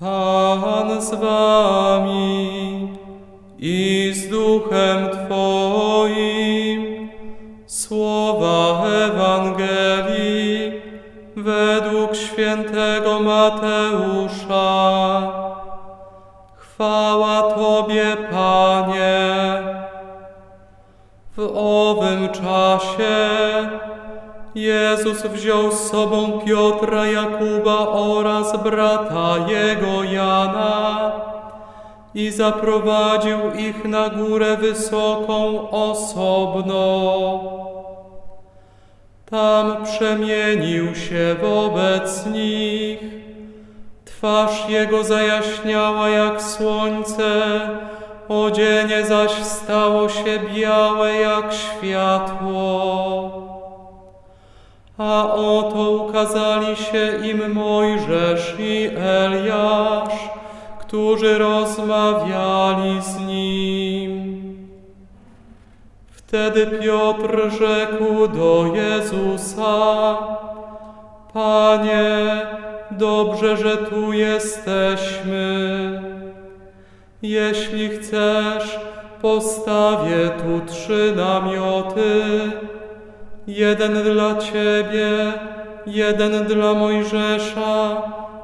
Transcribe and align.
Pan 0.00 1.00
z 1.02 1.14
wami 1.14 2.88
i 3.58 4.12
z 4.14 4.28
duchem 4.28 5.08
Twoim. 5.10 7.08
Słowa 7.66 8.86
Ewangelii 8.86 10.72
według 11.36 12.14
świętego 12.14 13.20
Mateusza. 13.20 14.62
Chwała 16.56 17.42
Tobie, 17.42 18.16
Panie. 18.30 19.62
W 21.36 21.50
owym 21.54 22.28
czasie 22.28 23.16
Jezus 24.56 25.22
wziął 25.22 25.72
z 25.72 25.90
sobą 25.90 26.40
Piotra, 26.46 27.06
Jakuba 27.06 27.88
oraz 27.88 28.62
brata 28.62 29.36
jego 29.48 30.04
Jana 30.04 31.12
i 32.14 32.30
zaprowadził 32.30 33.38
ich 33.58 33.84
na 33.84 34.08
górę 34.08 34.56
wysoką 34.56 35.70
osobno. 35.70 37.40
Tam 39.30 39.84
przemienił 39.84 40.94
się 40.94 41.36
wobec 41.42 42.26
nich. 42.26 43.00
Twarz 44.04 44.68
jego 44.68 45.04
zajaśniała 45.04 46.08
jak 46.08 46.42
słońce, 46.42 47.60
odzienie 48.28 49.06
zaś 49.06 49.32
stało 49.32 50.08
się 50.08 50.40
białe 50.54 51.14
jak 51.14 51.52
światło. 51.52 53.45
A 54.98 55.34
oto 55.34 55.90
ukazali 55.90 56.76
się 56.76 57.28
im 57.30 57.52
Mojżesz 57.52 58.56
i 58.58 58.90
Eliasz, 58.96 60.30
którzy 60.78 61.38
rozmawiali 61.38 63.02
z 63.02 63.20
nim. 63.20 64.36
Wtedy 66.10 66.66
Piotr 66.66 67.50
rzekł 67.58 68.28
do 68.28 68.66
Jezusa, 68.74 70.16
Panie, 71.32 72.46
dobrze, 72.90 73.56
że 73.56 73.76
tu 73.76 74.12
jesteśmy. 74.12 75.46
Jeśli 77.22 77.88
chcesz, 77.88 78.80
postawię 79.22 80.30
tu 80.30 80.72
trzy 80.72 81.12
namioty, 81.16 82.22
jeden 83.46 84.02
dla 84.02 84.36
Ciebie, 84.36 85.32
jeden 85.86 86.44
dla 86.44 86.74
Mojżesza 86.74 88.02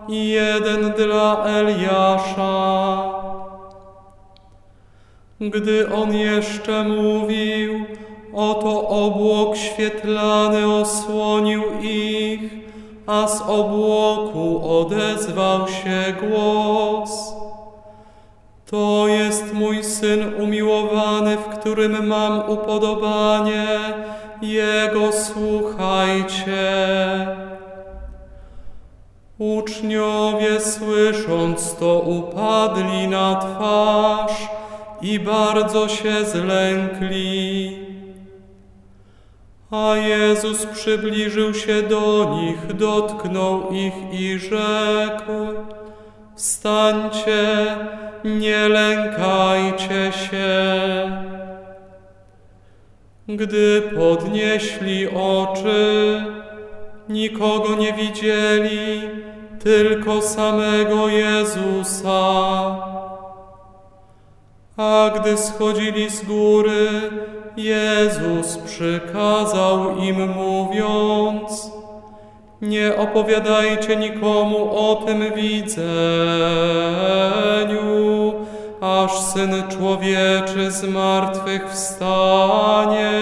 i 0.08 0.28
jeden 0.28 0.92
dla 0.92 1.45
Eliasza. 1.45 3.03
Gdy 5.41 5.95
on 5.95 6.14
jeszcze 6.14 6.84
mówił, 6.84 7.84
oto 8.34 8.89
obłok 8.89 9.56
świetlany 9.56 10.75
osłonił 10.75 11.62
ich, 11.83 12.41
a 13.06 13.28
z 13.28 13.42
obłoku 13.42 14.78
odezwał 14.78 15.69
się 15.69 16.14
głos. 16.20 17.42
To 18.70 19.08
jest 19.08 19.55
mój 19.55 19.84
syn 19.84 20.42
umiłowany, 20.42 21.36
w 21.36 21.58
którym 21.58 22.06
mam 22.06 22.50
upodobanie, 22.50 23.67
jego 24.43 25.12
słuchajcie. 25.12 26.62
Uczniowie 29.39 30.61
słysząc 30.61 31.77
to 31.77 31.98
upadli 31.98 33.09
na 33.09 33.35
twarz 33.37 34.48
i 35.03 35.19
bardzo 35.20 35.89
się 35.89 36.25
zlękli. 36.25 37.79
A 39.70 39.97
Jezus 39.97 40.67
przybliżył 40.67 41.55
się 41.55 41.83
do 41.83 42.39
nich, 42.41 42.77
dotknął 42.77 43.70
ich 43.70 44.20
i 44.20 44.39
rzekł: 44.39 45.33
Wstańcie, 46.36 47.77
nie 48.25 48.69
lękajcie 48.69 50.13
się. 50.13 51.02
Gdy 53.37 53.83
podnieśli 53.97 55.09
oczy, 55.09 56.25
nikogo 57.09 57.75
nie 57.75 57.93
widzieli, 57.93 59.01
tylko 59.65 60.23
samego 60.23 61.09
Jezusa. 61.09 62.13
A 64.77 65.11
gdy 65.20 65.39
schodzili 65.39 66.11
z 66.11 66.25
góry, 66.25 66.89
Jezus 67.57 68.59
przykazał 68.59 69.97
im 69.97 70.31
mówiąc, 70.31 71.73
nie 72.63 72.97
opowiadajcie 72.97 73.97
nikomu 73.97 74.70
o 74.91 74.95
tym 75.07 75.35
widzeniu, 75.35 75.83
aż 78.83 79.20
Syn 79.20 79.63
Człowieczy 79.69 80.70
z 80.70 80.85
martwych 80.85 81.70
wstanie. 81.70 83.13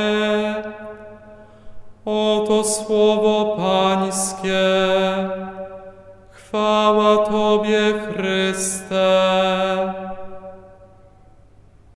Oto 2.04 2.64
słowo 2.64 3.56
Pańskie. 3.56 4.60
Chwała 6.30 7.26
Tobie, 7.26 7.80
Chryste. 8.14 9.00